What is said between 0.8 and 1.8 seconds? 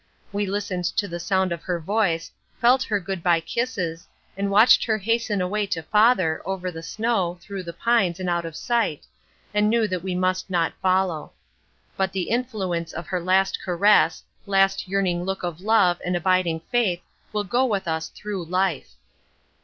to the sound of her